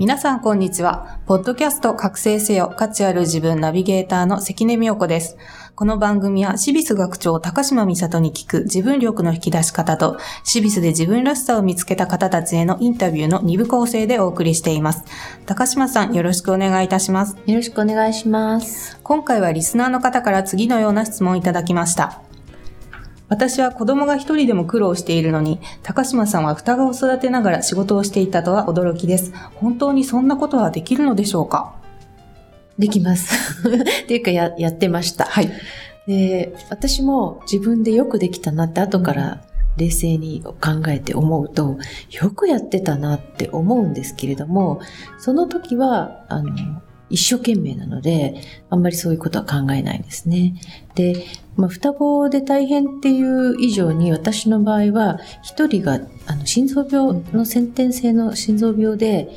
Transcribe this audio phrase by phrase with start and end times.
[0.00, 1.18] 皆さんこんにちは。
[1.26, 5.36] ポッドキャスト覚醒せよ価値ある自分ナビゲーターの関根美代子です。
[5.74, 15.04] この番組は、シビス学長高島美里に聞く自分力の引き出し方と、シビスで自分らしさを見つけた方たちへのインタビューの2部構成でお送りしています。
[15.44, 17.36] 高島さん、よろしくお願いいたします。
[17.44, 18.98] よろしくお願いします。
[19.02, 22.22] 今回はリスナーの方から次のような質問をいただきました。
[23.30, 29.32] 私は子供が一人でも苦労しているのに、高島さんは双子を育てながら仕事をしていたとは驚きです。
[29.54, 31.74] 本当にそんなことはできるのでしょうか？
[32.78, 33.68] できます。
[34.02, 35.24] っていうかや、やってました。
[35.24, 35.50] はい。
[36.06, 39.42] で、私も自分でよくできたなって後から
[39.76, 40.54] 冷静に考
[40.88, 41.78] えて思うと、
[42.10, 44.80] よくやってたなって思うんですけれども、
[45.18, 46.50] その時は、あの、
[47.10, 50.54] 一生懸命なので、あんまりそういうことは考えないんですね。
[50.94, 59.28] で、まあ、双子で大変っていう以上に、私の場合は、一人が、あの、心臓病の先天性の心臓病で、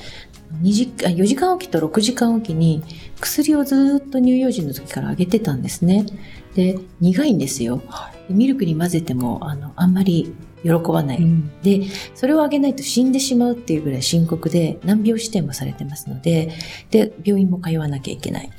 [0.61, 2.83] 時あ4時間おきと6時間おきに
[3.19, 6.05] 薬をずっと乳幼児の時からあげてたんですね。
[6.55, 7.81] で、苦いんですよ。
[8.33, 11.19] ミルクに混ぜても、あの、あんまり喜ばない。
[11.61, 11.81] で、
[12.15, 16.51] それをあげないと死んでしまうっていうぐらい深刻で、難病指定もされてますので、
[16.89, 18.49] で、病院も通わなきゃいけない。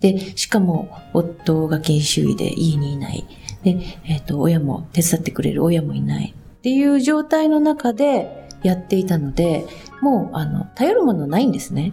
[0.00, 3.26] で、しかも、夫が研修医で家にいない。
[3.62, 6.34] で、えっ、と、親も手伝ってくれる親もいない。
[6.34, 9.66] っていう状態の中でやっていたので、
[10.00, 11.92] もう、あの、頼るものないんですね。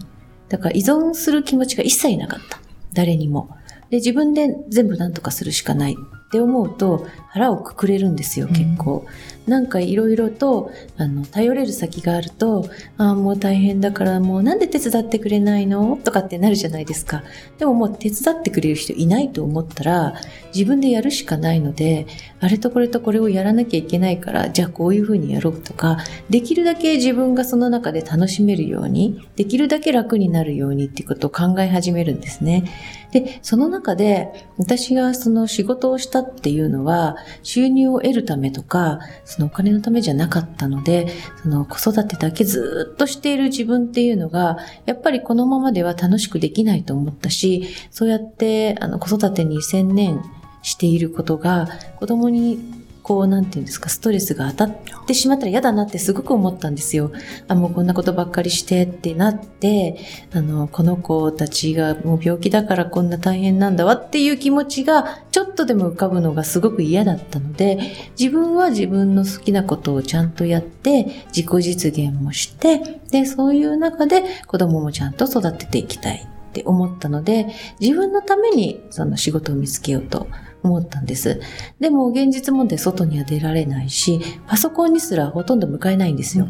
[0.49, 2.59] だから依存する気持ちが一切なかった。
[2.93, 3.49] 誰にも。
[3.89, 7.05] で、自分で全部何とかするしかないって思うと
[7.37, 9.05] 腹をくくれるんですよ、結構。
[9.47, 12.67] なんかいろいろと、あの、頼れる先があると、
[12.97, 15.97] ああ、もう大変だからもうなんで手伝ってくれないの？
[16.03, 17.23] とかってなるじゃないですか。
[17.57, 20.15] でももう手伝ってくれる人いないと思ったら、
[20.53, 22.07] 自分でやるしかないので、
[22.41, 25.97] あれとこれとこれをやらなきゃいけないから、じゃあこういうふうにやろうとか、
[26.29, 32.65] できるだけ自分がその中で楽しめるように、できるだけ楽になるようにっていうことを考え始めるんですね。
[33.11, 41.07] で、その中で、私がその仕事をしたっていうのは、収入を得るためとか、そのお金のためじゃなかったので、
[41.41, 50.21] その子育てだけずっとしている自分っていうのが、やっぱりこのままでは楽しくできないと思ったし、そうやってあの子育てに専念
[50.61, 51.67] していることが、
[51.97, 52.59] 子供に
[53.07, 54.75] こう、なんていうんですか、ストレスが当たっ
[55.05, 57.13] てしまったら嫌だなってすごく思ったんですよ。
[57.47, 59.97] あ、もうこんなことばっかりしてってなって、
[60.33, 67.79] あの、この子たちがもう病気だからこんな大変なんだわっていう気持ちがちょっとでも浮かぶのがすごく嫌だったので、
[68.19, 77.47] 自分は自分の好きなことをちゃんとやって、自己実現もして、で、そういう中で子供もちゃんと育てていきたいって思ったので、
[77.79, 80.27] 自分のためにその仕事を見つけようと
[80.63, 81.39] 思ったんです。
[81.79, 86.47] でも現実問題外には出られないし、パソコンにすらほとんど向かえないんですよ。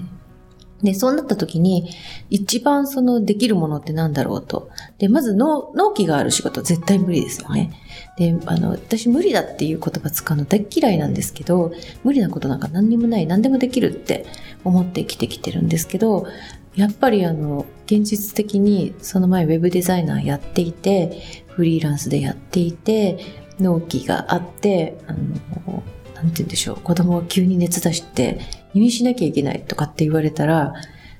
[0.83, 1.89] で、そうなった時に、
[2.29, 4.69] 一番そのできるものって何だろうと。
[4.99, 7.71] で、まず脳、納期がある仕事は絶対無理ですよね。
[8.17, 11.71] で、あの、私無理だっていう言葉使うの大嫌いなんですけど、
[12.03, 14.27] 無理なことなんか何にもない、何でもできるって
[14.63, 16.27] 思って生きてきてるんですけど、
[16.75, 25.83] やっぱりあの、現実的にその前ウェブデザイナーやっていて、フリーランスでやっていて、納期があって、あの、
[26.15, 28.39] なんて言うんでしょう、子供が急に熱出して
[28.73, 30.73] 入院しなきゃいけないとかって言われたら、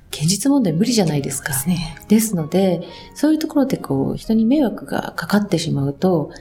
[0.09, 1.49] 現実問題無理じゃないですか。
[1.49, 1.97] ですね。
[2.07, 2.81] ですので、
[3.13, 6.31] そういうところでこう、人に迷惑がかかってしまうと、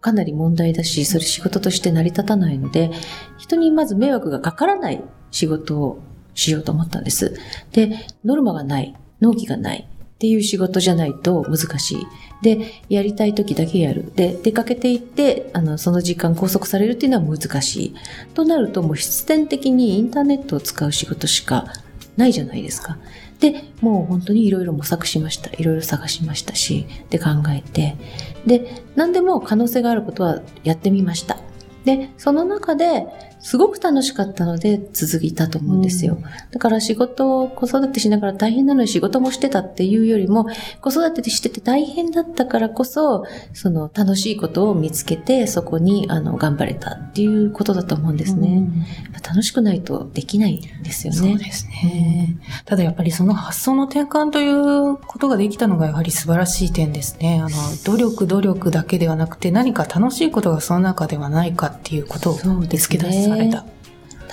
[0.00, 2.90] かなり問題だし、それ仕事として成り立たないので、
[3.38, 6.02] 人にまず迷惑がかからない仕事を
[6.34, 7.38] しようと思ったんです。
[7.72, 12.06] で、ノルマがない、納期がないっていう仕事じゃないと難しい。
[12.44, 14.12] で、やりたい時だけやる。
[14.14, 17.94] で、出かけていって、あの、その時間拘束されるっていうのは難しい。
[18.34, 21.64] となると、もう必然的にインターネットを使う仕事しか
[22.18, 22.98] ないじゃないですか。
[23.40, 25.50] で、もう本当にいろいろ模索しました。
[25.56, 27.96] いろいろ探しましたし、で考えて、
[28.44, 31.38] で、何でも可能性があることはやってみました。
[31.86, 33.06] で、その中で、
[33.44, 36.16] すごく楽しかったので続いたと思うんですよ。
[36.50, 40.46] だから仕事を子育てしながら大変なのに仕事もしてたっていうよりも、
[40.80, 48.66] 子育てしてて大変だったからこそ、その楽しいことを見つけて、そこにあの頑張れたっていうことだと思うんですね。
[49.22, 51.18] 楽しくないとできないんですよね。
[51.18, 52.38] そうですね。
[52.64, 57.42] ただやっぱりその発想の転換ということができたのがやはり素晴らしい点ですね。
[57.42, 57.50] あの、
[57.84, 63.64] 努力努力だけではなくて何か楽しいことがその中ではないかっていうことを見つけ出された。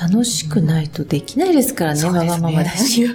[0.01, 3.07] 楽しくないとできないですからね、わがままだし。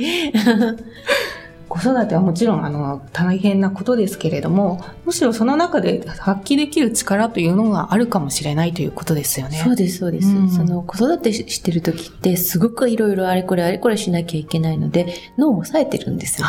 [1.69, 9.61] 子育てはもちろんあの大変なことですけれども、むしろその中で発揮できる力というのがあるかもしれないということですよね。
[9.65, 10.29] そうです、そうです。
[10.29, 16.47] うん、その子育てしてる時ってすごくいろいろあれこれあれこれしなきゃいけないので脳を抑えてるんですよ。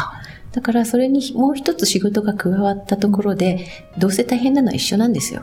[0.51, 3.67] だからそれにもう一つ仕事が加わったところで、
[3.97, 5.41] どうせ大変なのは一緒なんですよ。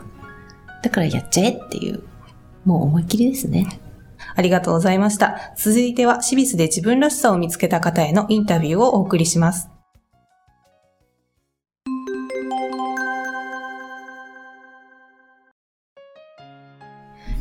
[0.83, 2.01] だからやっちゃえっていう、
[2.63, 3.79] もう思いっきりですね。
[4.35, 5.53] ありがとうございました。
[5.55, 9.69] 続いては、シビスで自分らしさを見つけた方へのインタビューをお送りします。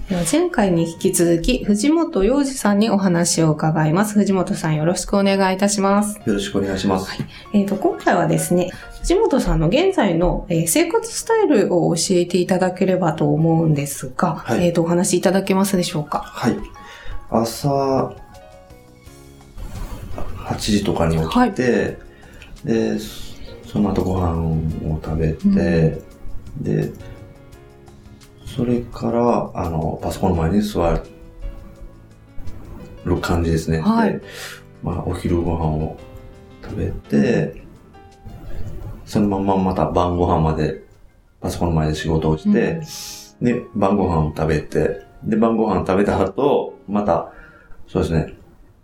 [0.08, 4.14] では前回に引き続き、藤本洋二さんにお話を伺います。
[4.14, 6.20] 藤本さんよろしくお願いいたします。
[6.26, 7.08] よろしくお願いします。
[7.10, 8.70] はい、えっ、ー、と、今回はですね、
[9.00, 16.18] 藤本さんの現在の、えー、生活スタイルを教えていただければと思うんですが、はい、えっ、ー、と、お話しいただけますでしょうか？
[16.18, 16.56] はい。
[17.30, 18.14] 朝、
[20.44, 21.52] 8時とかに起きて、はい、
[22.64, 22.98] で、
[23.66, 24.40] その後ご飯
[24.88, 26.92] を食べて、うん、で、
[28.46, 31.02] それから、あの、パソコンの前に座
[33.04, 33.80] る感じですね。
[33.80, 34.20] はい。
[34.82, 35.98] まあ、お昼ご飯を
[36.62, 37.64] 食べて、
[39.04, 40.82] そのまままた晩ご飯まで
[41.40, 42.80] パソコンの前で仕事をして、
[43.40, 47.32] うん、で、晩ご飯を食べて、で、晩ご飯食べた後、また、
[47.88, 48.34] そうですね、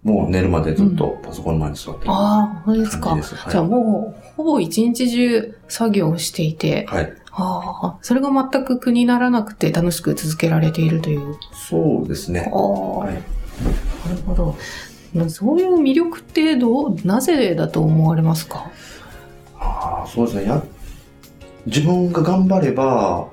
[0.02, 3.10] もう寝るまでずっとパソコンの前に座ってる、うん、ああ、そうですか？
[3.10, 7.12] はい、じゃあもう、ほぼ一日中作業をしていて、はい。
[7.32, 11.36] ああ、それが全く苦にならなくて楽しく続けられているという。
[11.52, 12.50] そうですね。
[12.52, 12.60] ああ、
[12.98, 13.14] はい。
[13.14, 13.22] なる
[14.26, 14.56] ほど。
[15.28, 18.70] そういう魅力ってどう、なぜだと思われますか？
[19.58, 20.44] ああ、そうですね。
[20.44, 20.62] や、
[21.66, 23.28] 自分が頑張れば、やっ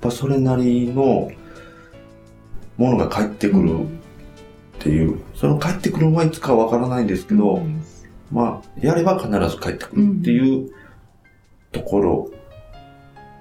[0.00, 1.30] ぱそれなりの
[2.80, 3.86] ものが返ってくるっ
[4.78, 7.82] ていう、うん、その返ってくるのはいつかわからないんですけど、うん、
[8.32, 10.70] まあ、やれば必ず返ってくるっていう
[11.72, 12.30] ところ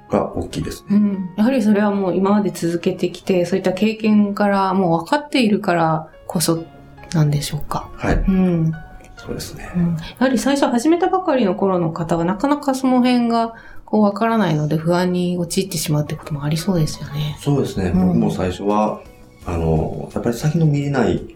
[0.10, 1.30] が大きいですね、うん。
[1.38, 6.66] やはりそれはもう今まで続けてきて、そういった経験からもう分かっているからこそ
[7.14, 7.90] なんでしょうか。
[7.96, 8.16] はい。
[8.16, 8.74] うん。
[9.16, 9.96] そうですね、うん。
[9.96, 13.54] やはり最初始めたばかりの頃の方はなかなかその辺が
[13.86, 17.38] こう分からないので不安に陥ってしまうってこともありそうですよね。
[17.40, 17.90] そうですね。
[17.90, 19.02] うん、僕も最初は、
[19.50, 21.36] あの、やっぱり先の見えない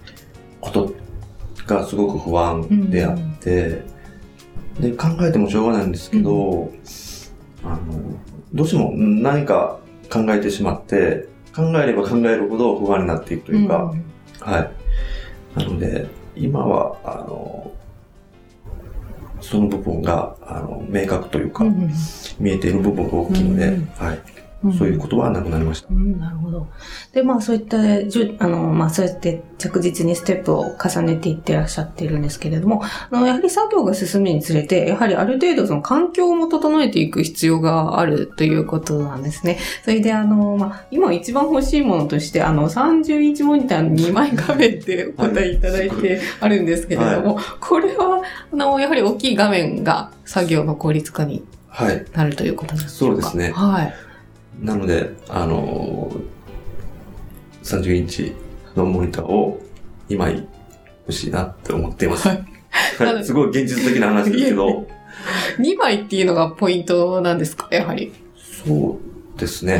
[0.62, 0.94] こと
[1.65, 3.83] がすごく不安であって、
[4.77, 6.71] うん、で、考えてもしょうがないんですけど、
[7.63, 8.19] あの、
[8.54, 9.80] どうしても何か
[10.12, 14.04] 考えてしまって、考えれば考えるほど不安になっていくというか、うん、
[14.39, 14.71] はい。
[15.56, 17.71] なので、今は、あの、
[19.42, 21.92] その部分が、あの、明確というか、うん、
[22.39, 24.33] 見えている部分が大きいので、うん、はい。
[24.72, 25.88] そういうことはなくなりました。
[25.89, 26.67] うん、なるほど。
[27.12, 39.60] で、まあそういった、じゅあの、まあそうやって着実にステップを重ねていってらっしゃってるんですけれども、あの、やはり作業が進むにつれて、やはりある程度その環境も整えていく必要があるということなんですね。
[39.84, 51.43] それであの、まあ今一番欲しいものとして、あの、30インチモニターの2枚画面ってお答えいただいてあるんですけれども、はい、これは、あの、やはり大きい画面が作業の効率化に
[52.13, 53.51] なるということなんですか、そうですね。
[53.51, 53.93] はい。
[54.60, 58.33] なので、あのー、30インチ
[58.75, 59.62] のモニターを
[60.10, 60.48] 2枚
[61.01, 62.27] 欲しいなって思っています。
[62.27, 62.45] はい。
[63.24, 64.88] すごい現実的な話ですけど。
[65.60, 67.67] 2枚っていうのがポイントなんですか？
[67.72, 68.13] やはり。
[68.65, 69.00] そ
[69.36, 69.77] うですね。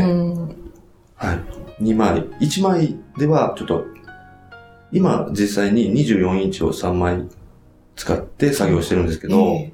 [1.15, 1.83] はい。
[1.83, 2.23] 2枚。
[2.39, 3.85] 1枚ではちょっと、
[4.91, 7.27] 今実際に24インチを3枚
[7.95, 9.71] 使って作業してるんですけど、え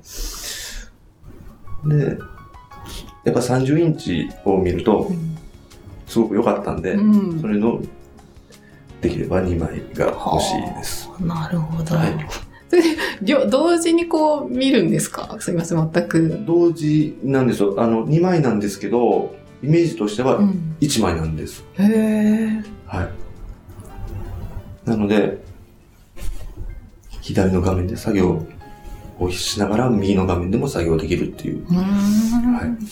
[1.84, 2.18] ー、で、
[3.26, 5.12] やっぱ30インチを見ると、
[6.08, 7.82] すごく良かったんで、うん、それの、
[9.02, 11.10] できれば2枚が欲しいです。
[11.22, 11.96] なるほど。
[11.96, 12.28] はい、
[12.70, 12.82] それ
[13.22, 15.38] で、同時にこう見るんですか？
[15.40, 16.40] すみません、全く。
[16.46, 17.76] 同時なんですよ。
[17.78, 20.40] あの、2枚なんですけど、イメージとしては
[20.82, 21.64] 1枚なんです。
[21.78, 22.64] うん、へえ。
[22.86, 24.90] はい。
[24.90, 25.38] なので、
[27.22, 28.46] 左の画面で作業
[29.20, 31.66] をしながら右の画面でも作業できるっていう。
[31.70, 32.86] うはい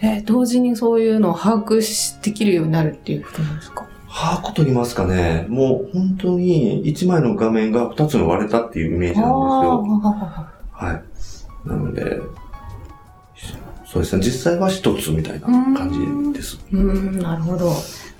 [0.00, 3.86] えー同時にそういうのを把握しできるようになるっていうことなんですか？
[4.08, 9.84] 把握と言いますかね、もう本当に1枚の画面が2つに割れたっていうイメージなんですよ。
[10.04, 11.02] あはい。
[11.68, 12.18] なので、
[13.86, 16.58] そうですね、実際は1つみたいな感じです。
[16.72, 17.72] ーうーん、なるほど。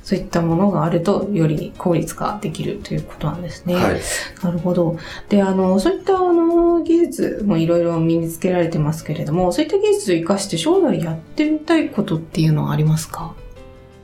[0.07, 3.75] そういったものがあると、より効率化できるということなんですね。
[3.75, 4.01] はい。
[4.41, 4.97] なるほど。
[5.29, 13.35] で、あの、そういった、あの、技術もいろいろ身につけられてますけれども、そういった技術を活かして将来やってみたいことっていうのはありますか？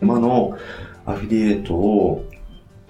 [0.02, 0.58] 今の
[1.06, 2.24] アフィリエイトを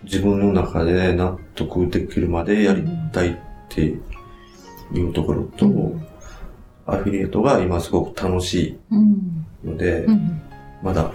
[0.04, 3.36] 自分の中で納得できるまでやりたいっ
[3.68, 3.82] て
[4.94, 6.06] いうところと、うん
[6.84, 9.46] アフィリエイトが今すごく楽しうん。
[9.64, 10.42] いので、うん。
[10.82, 11.12] まだ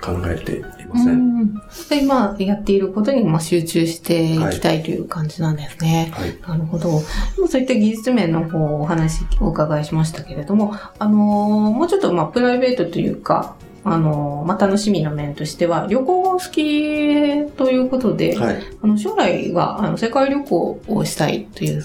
[0.00, 1.10] 考えていませ。
[1.10, 1.54] うんん。
[1.88, 6.10] で、今やっていることにまあ集中していきたいという感じなんですね。
[6.12, 6.38] はい。
[6.46, 7.00] なるほど。
[7.48, 18.62] そういった技術面の方お話お伺いしましたけれども、あのーもうちょっとまあプライベートというか、あのーまあ楽しみの面としては、旅行がお好きということで、はい。
[18.82, 21.82] あの将来はあの世界旅行をしたいという、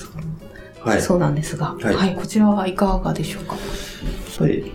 [0.81, 1.01] はい。
[1.01, 3.55] そうなんですが、はいはい、こちらはいかがでしょうか？
[3.55, 3.63] やっ
[4.37, 4.71] ぱり、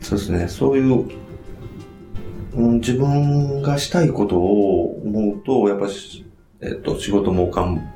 [0.00, 1.10] そうですね、そういう、
[2.56, 6.24] うん、自分がしたいことを思うと、やっぱし、
[6.60, 7.92] えっと、仕事も頑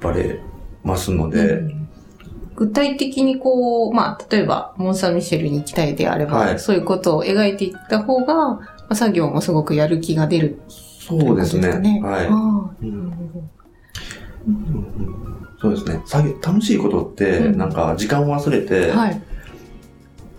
[0.00, 0.40] 張れ
[0.82, 1.84] ますので、うん
[2.56, 11.68] 具体的にこう、まあ、例えば、モン・サン・ミシェルに行きたいであれば、はいそういうことを描いていった方が、まあ、作業もすごくやる気が出るそうですね。
[12.02, 12.28] はい。
[15.60, 16.02] そうですね。
[16.06, 19.20] 作業楽しいことって、うんなんか時間を忘れて、はい。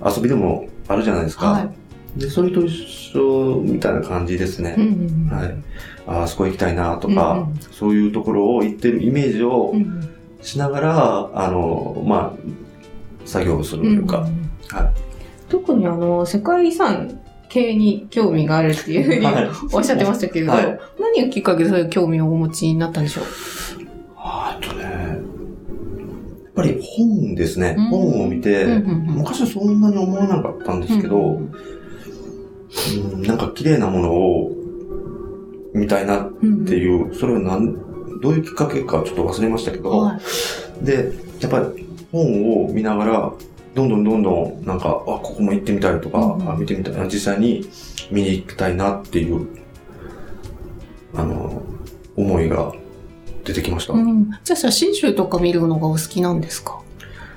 [0.05, 1.51] 遊びでもあるじゃないですか。
[1.51, 1.69] はい。
[2.15, 2.71] で、それと一
[3.17, 4.75] 緒みたいな感じですね。
[4.77, 5.37] うんうんうん。
[5.37, 5.55] はい。
[6.07, 7.57] ああそこ行きたいなとか、うんうん。
[7.71, 10.09] そういうところを行ってるイメージをうん
[10.41, 12.39] しながら、あの、まあ、
[13.25, 14.25] 作業をするというか、んん
[14.69, 14.93] はい。
[15.49, 17.19] 特にあの、世界遺産
[17.49, 19.49] 系に興味があるっていうふうにはい。
[19.73, 20.79] おっしゃってましたけれど、はい。
[20.99, 23.25] 何がきっかけでそういう興味をお持ちになったんでしょう？
[24.17, 27.75] あとね、やっぱり本ですね。
[27.77, 27.85] うん。
[27.85, 29.15] 本を見て、うんうんうん。
[29.17, 31.51] 昔はそんなに思わなかったんですけど、うんうん
[33.35, 34.51] なんか綺麗なものを
[35.73, 37.73] 見たいなっうんていう、それはなん、
[38.21, 40.17] どういうきっかけかちょっと忘れましたけど、は
[40.81, 40.85] い。
[40.85, 41.11] で、
[41.41, 43.33] やっぱり本を見ながら、
[43.73, 47.67] どんどんどんどん、なんか、あ、ここも行ってみたいとか、うん見てみたいな、実際に
[48.09, 49.47] 見に行きたいなっていう、
[51.13, 51.61] あの、
[52.15, 52.71] 思いが
[53.43, 53.93] 出てきました。
[53.93, 54.29] うん。
[54.45, 56.79] じゃあ写真集とか見るのがお好きなんですか？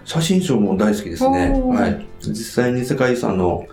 [0.05, 1.51] 写真賞も大好きですね。
[1.51, 2.07] はい。
[2.23, 3.67] 実際に世界遺産の、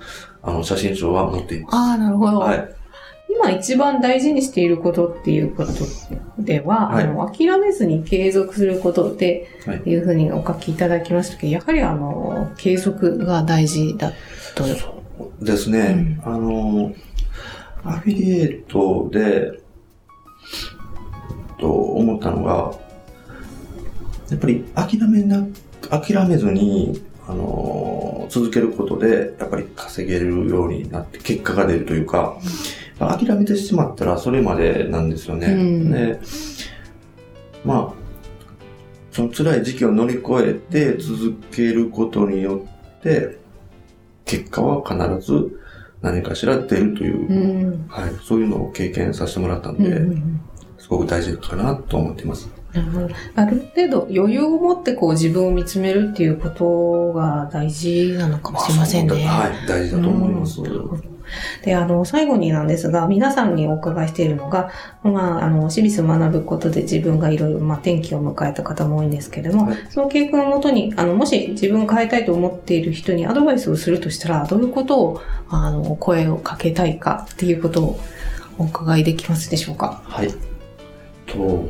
[0.45, 1.75] あの、写真賞は持っています。
[1.75, 2.39] ああ、なるほど。
[2.39, 2.75] はい。
[3.27, 5.73] 今一番大事にしていることっていうこと
[6.37, 14.13] では、はいあの諦めずに継続することってはいいうふうにお書きいただきましたけど、やはりあの、継続が大事だ
[14.55, 15.03] と。
[15.41, 16.19] ですね。
[16.23, 16.93] あの、
[17.83, 19.59] アフィリエイトで、
[21.59, 22.73] と思ったのが、
[24.29, 25.45] やっぱり諦めな、
[25.89, 32.37] 諦めずに、あの、続けることで、やっぱり稼げるようになって、結果が出るというか、
[32.99, 35.47] 諦めてしまったらそれまでなんですよね。
[35.47, 36.19] うんで、
[37.63, 38.05] まあ、
[39.11, 42.65] その辛い時期を乗り越えて続けることによ
[42.97, 43.37] って、
[44.25, 45.59] 結果は必ず
[46.01, 47.85] 何かしら出るという、うん。
[47.87, 50.41] はい、そういうのを経験させてもらったんうんで、うんうん
[50.85, 52.47] すごく大事かなと思っています。
[53.35, 59.23] ある程度余裕を持ってこう自分を見つめるっていうことが大事なのかもしれませんね。
[59.25, 60.61] はい、大事だと思います。
[61.63, 64.69] で、あの、最後になんですが、皆さんにお伺いしているのが、
[65.03, 77.99] まあ、あの、私立学ぶことで自分がいろいろ、まあ、転機を迎えた方も多いんですけれども、はいその経験をもとに、あの、もし自分を変えたいと思っている人にアドバイスをするとしたら、どういうことを、あの、声をかけたいかっていうことを
[78.59, 80.03] お伺いできますでしょうか？
[80.05, 80.27] はい。
[81.25, 81.67] と、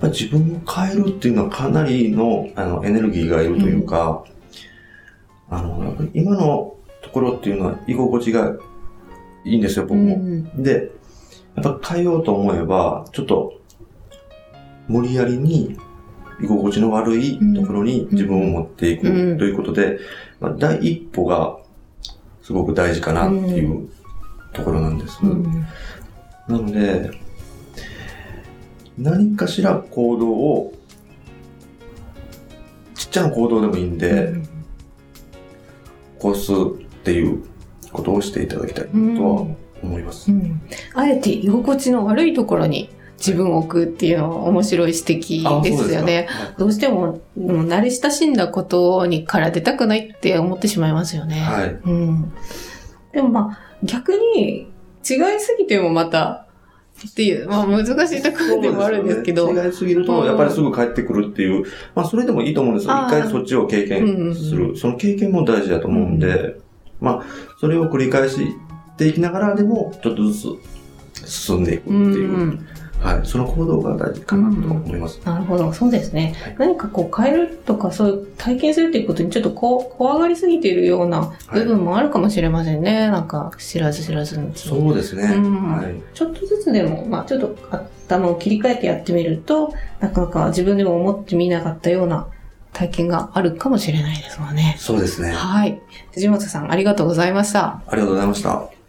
[0.00, 4.24] ぱり自分を変えるっていうのはかなりのあのエネルギーがいるというか、
[5.50, 8.56] あの、やっぱり今のところっていうのは居心地が
[9.44, 10.16] いいんですよ、僕も。
[10.16, 10.62] ん。
[10.62, 10.90] で、
[11.56, 13.54] やっぱ変えようと思えば、ちょっと、
[14.88, 15.76] 無理やりに
[16.42, 19.98] 居心地の悪いところに自分を持っていくうんということで、
[20.40, 21.58] まあ、第一歩が
[22.42, 23.88] すごく大事かなっていう
[24.52, 25.18] ところなんです。
[25.22, 25.66] うん。
[26.48, 27.10] なので、
[28.98, 30.72] 何かしら行動を、
[32.94, 34.32] ちっちゃな行動でもいいんで、
[36.18, 36.56] 起こすっ
[37.02, 37.42] ていう
[37.92, 39.46] ことをしていただきたいとは
[39.82, 40.30] 思います。
[40.30, 40.60] うん
[40.94, 46.26] あえて居心地の悪いところに自分を置くっていうのは面白い指摘ですよね。
[46.58, 51.40] どうしても、もう慣れ親しんだことにから出たくないって思ってしまいますよね。
[51.40, 51.68] はい。
[51.84, 52.32] うん。
[53.12, 54.70] でもまあ、逆に違い
[55.38, 56.46] すぎてもまた、
[57.08, 59.52] っていう、まあ難しいところでもあるんですけど。
[59.52, 61.64] ね違いすぎると、やっぱりすぐ帰ってくるっていう、
[61.94, 62.94] まあそれでもいいと思うんですよ。
[62.94, 64.76] 一回そっちを経験すうんる。
[64.76, 66.56] その経験も大事だと思うんで、
[67.00, 67.24] まあ、
[67.58, 68.38] それを繰り返し
[68.96, 70.34] ていきながらでも、ちょっとず
[71.24, 72.66] つ進んでいくってういう、ん。
[73.00, 73.20] はい。
[73.24, 75.20] その行動が大事かなと思います。
[75.24, 76.34] なるほど、そうですね。
[76.58, 83.08] 何かこう変えるとか、そういう体験するっていうことにちょっとこう怖がりすぎているような部分もあるかもしれませんね。
[83.08, 85.22] なんか知らず知らずのうちにそうですね。
[85.34, 85.94] うんはい。
[86.14, 92.26] ちょっとずつでも、まあちょっと頭を切り替えてやってみると、なかなか自分でも思ってみなかったような
[92.72, 94.76] 体験があるかもしれないですもんね。
[94.78, 95.30] そうですね。
[95.30, 95.80] はい。
[96.12, 97.82] 藤本さん、ありがとうございました。
[97.86, 98.79] ありがとうございました。